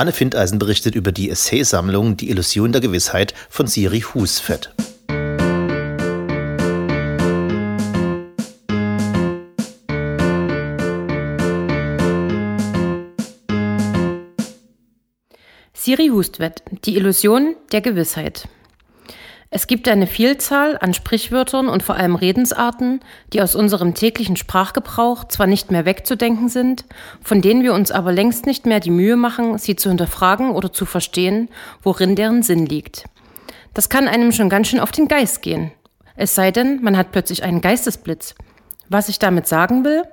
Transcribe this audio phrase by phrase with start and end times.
[0.00, 4.72] Anne Findeisen berichtet über die Essaysammlung Die Illusion der Gewissheit von Siri Husfett.
[15.74, 18.48] Siri Hustvedt, die Illusion der Gewissheit.
[19.52, 23.00] Es gibt eine Vielzahl an Sprichwörtern und vor allem Redensarten,
[23.32, 26.84] die aus unserem täglichen Sprachgebrauch zwar nicht mehr wegzudenken sind,
[27.20, 30.72] von denen wir uns aber längst nicht mehr die Mühe machen, sie zu hinterfragen oder
[30.72, 31.48] zu verstehen,
[31.82, 33.06] worin deren Sinn liegt.
[33.74, 35.72] Das kann einem schon ganz schön auf den Geist gehen.
[36.14, 38.36] Es sei denn, man hat plötzlich einen Geistesblitz.
[38.88, 40.04] Was ich damit sagen will?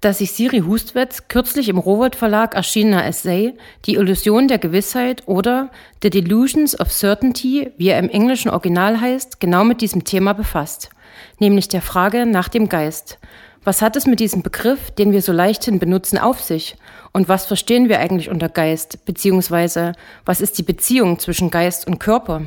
[0.00, 3.54] Dass sich Siri Hustwetz kürzlich im Rowold Verlag erschienener Essay
[3.86, 5.70] Die Illusion der Gewissheit oder
[6.02, 10.90] The Delusions of Certainty, wie er im englischen Original heißt, genau mit diesem Thema befasst,
[11.38, 13.18] nämlich der Frage nach dem Geist.
[13.64, 16.76] Was hat es mit diesem Begriff, den wir so leichthin benutzen, auf sich?
[17.12, 19.04] Und was verstehen wir eigentlich unter Geist?
[19.04, 19.92] Beziehungsweise,
[20.24, 22.42] was ist die Beziehung zwischen Geist und Körper?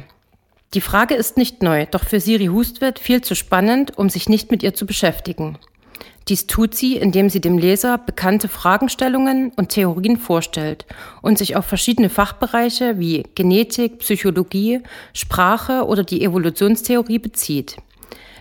[0.73, 4.51] Die Frage ist nicht neu, doch für Siri Hustvedt viel zu spannend, um sich nicht
[4.51, 5.57] mit ihr zu beschäftigen.
[6.27, 10.87] Dies tut sie, indem sie dem Leser bekannte Fragestellungen und Theorien vorstellt
[11.21, 14.81] und sich auf verschiedene Fachbereiche wie Genetik, Psychologie,
[15.13, 17.77] Sprache oder die Evolutionstheorie bezieht.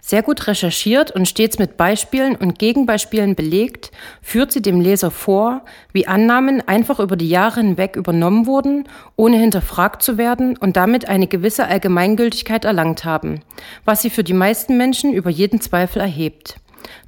[0.00, 5.62] Sehr gut recherchiert und stets mit Beispielen und Gegenbeispielen belegt, führt sie dem Leser vor,
[5.92, 11.08] wie Annahmen einfach über die Jahre hinweg übernommen wurden, ohne hinterfragt zu werden und damit
[11.08, 13.40] eine gewisse Allgemeingültigkeit erlangt haben,
[13.86, 16.56] was sie für die meisten Menschen über jeden Zweifel erhebt.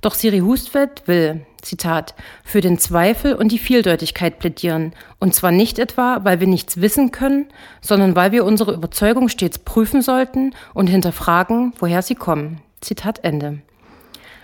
[0.00, 4.92] Doch Siri Hustvedt will, Zitat, für den Zweifel und die Vieldeutigkeit plädieren.
[5.18, 7.46] Und zwar nicht etwa, weil wir nichts wissen können,
[7.80, 12.60] sondern weil wir unsere Überzeugung stets prüfen sollten und hinterfragen, woher sie kommen.
[12.80, 13.62] Zitat Ende.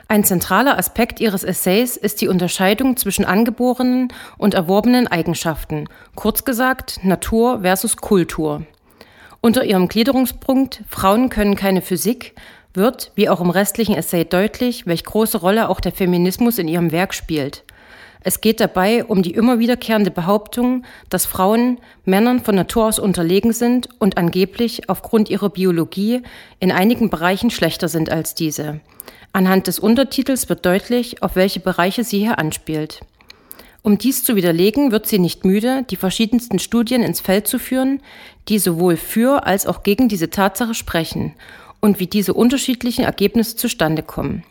[0.09, 7.01] Ein zentraler Aspekt ihres Essays ist die Unterscheidung zwischen angeborenen und erworbenen Eigenschaften, kurz gesagt
[7.03, 8.67] Natur versus Kultur.
[9.41, 12.35] Unter ihrem Gliederungspunkt Frauen können keine Physik
[12.75, 16.93] wird, wie auch im restlichen Essay deutlich, welch große Rolle auch der Feminismus in ihrem
[16.93, 17.65] Werk spielt.
[18.25, 23.53] Es geht dabei um die immer wiederkehrende Behauptung, dass Frauen Männern von Natur aus unterlegen
[23.53, 26.23] sind und angeblich aufgrund ihrer Biologie
[26.61, 28.81] in einigen Bereichen schlechter sind als diese.
[29.33, 33.01] Anhand des Untertitels wird deutlich, auf welche Bereiche sie hier anspielt.
[33.85, 38.01] Um dies zu widerlegen, wird sie nicht müde, die verschiedensten Studien ins Feld zu führen,
[38.49, 41.35] die sowohl für als auch gegen diese Tatsache sprechen
[41.83, 44.45] und wie diese unterschiedlichen Ergebnisse zustande kommen.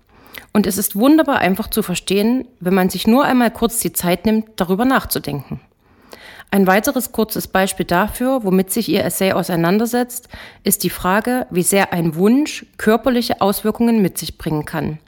[0.54, 4.26] Und es ist wunderbar einfach zu verstehen, wenn man sich nur einmal kurz die Zeit
[4.26, 5.62] nimmt, darüber nachzudenken.
[6.52, 10.28] Ein weiteres kurzes Beispiel dafür, womit sich Ihr Essay auseinandersetzt,
[10.66, 15.00] ist die Frage, wie sehr ein Wunsch körperliche Auswirkungen mit sich bringen kann.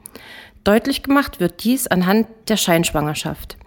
[0.64, 3.58] Deutlich gemacht wird dies anhand der Scheinschwangerschaft.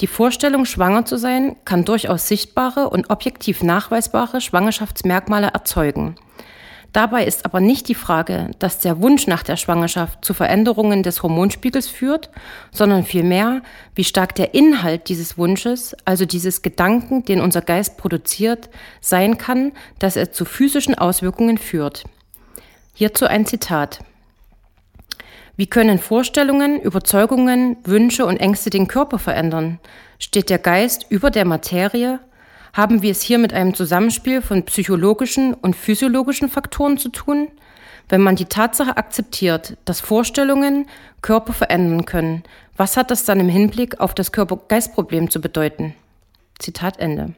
[0.00, 6.14] Die Vorstellung, schwanger zu sein, kann durchaus sichtbare und objektiv nachweisbare Schwangerschaftsmerkmale erzeugen.
[6.94, 11.24] Dabei ist aber nicht die Frage, dass der Wunsch nach der Schwangerschaft zu Veränderungen des
[11.24, 12.30] Hormonspiegels führt,
[12.70, 13.62] sondern vielmehr,
[13.96, 19.72] wie stark der Inhalt dieses Wunsches, also dieses Gedanken, den unser Geist produziert, sein kann,
[19.98, 22.04] dass er zu physischen Auswirkungen führt.
[22.94, 23.98] Hierzu ein Zitat.
[25.56, 29.80] Wie können Vorstellungen, Überzeugungen, Wünsche und Ängste den Körper verändern?
[30.20, 32.20] Steht der Geist über der Materie?
[32.74, 37.46] Haben wir es hier mit einem Zusammenspiel von psychologischen und physiologischen Faktoren zu tun?
[38.08, 40.88] Wenn man die Tatsache akzeptiert, dass Vorstellungen
[41.22, 42.42] Körper verändern können,
[42.76, 45.94] was hat das dann im Hinblick auf das Körper-Geist-Problem zu bedeuten?
[46.58, 47.34] Zitat Ende.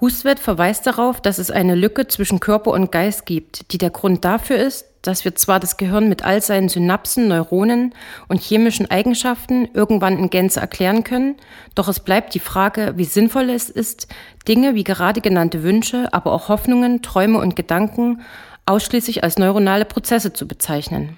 [0.00, 4.24] Huswert verweist darauf, dass es eine Lücke zwischen Körper und Geist gibt, die der Grund
[4.24, 7.94] dafür ist, dass wir zwar das Gehirn mit all seinen Synapsen, Neuronen
[8.28, 11.36] und chemischen Eigenschaften irgendwann in Gänze erklären können,
[11.74, 14.08] doch es bleibt die Frage, wie sinnvoll es ist,
[14.48, 18.22] Dinge wie gerade genannte Wünsche, aber auch Hoffnungen, Träume und Gedanken
[18.66, 21.16] ausschließlich als neuronale Prozesse zu bezeichnen.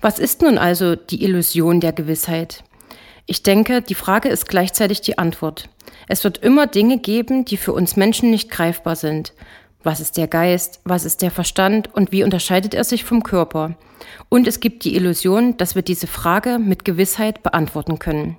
[0.00, 2.64] Was ist nun also die Illusion der Gewissheit?
[3.26, 5.68] Ich denke, die Frage ist gleichzeitig die Antwort.
[6.08, 9.32] Es wird immer Dinge geben, die für uns Menschen nicht greifbar sind.
[9.82, 10.80] Was ist der Geist?
[10.84, 11.94] Was ist der Verstand?
[11.94, 13.76] Und wie unterscheidet er sich vom Körper?
[14.28, 18.36] Und es gibt die Illusion, dass wir diese Frage mit Gewissheit beantworten können.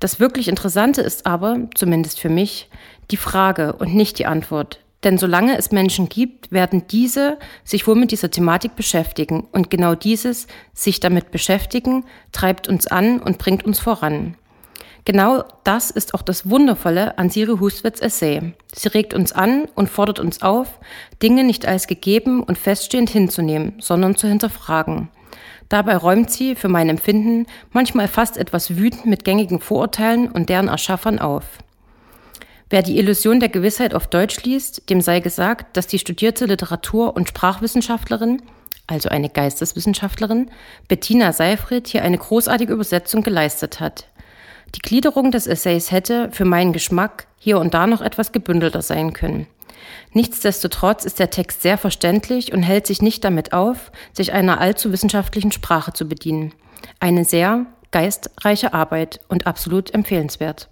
[0.00, 2.68] Das wirklich Interessante ist aber, zumindest für mich,
[3.10, 4.80] die Frage und nicht die Antwort.
[5.04, 9.46] Denn solange es Menschen gibt, werden diese sich wohl mit dieser Thematik beschäftigen.
[9.52, 14.36] Und genau dieses, sich damit beschäftigen, treibt uns an und bringt uns voran.
[15.04, 18.54] Genau das ist auch das Wundervolle an Siri Hustwitz Essay.
[18.74, 20.80] Sie regt uns an und fordert uns auf,
[21.22, 25.08] Dinge nicht als gegeben und feststehend hinzunehmen, sondern zu hinterfragen.
[25.68, 30.68] Dabei räumt sie, für mein Empfinden, manchmal fast etwas wütend mit gängigen Vorurteilen und deren
[30.68, 31.44] Erschaffern auf.
[32.70, 37.14] Wer die Illusion der Gewissheit auf Deutsch liest, dem sei gesagt, dass die studierte Literatur-
[37.14, 38.42] und Sprachwissenschaftlerin,
[38.86, 40.50] also eine Geisteswissenschaftlerin,
[40.88, 44.08] Bettina Seifried hier eine großartige Übersetzung geleistet hat.
[44.74, 49.12] Die Gliederung des Essays hätte, für meinen Geschmack, hier und da noch etwas gebündelter sein
[49.12, 49.46] können.
[50.12, 54.92] Nichtsdestotrotz ist der Text sehr verständlich und hält sich nicht damit auf, sich einer allzu
[54.92, 56.52] wissenschaftlichen Sprache zu bedienen.
[57.00, 60.68] Eine sehr geistreiche Arbeit und absolut empfehlenswert.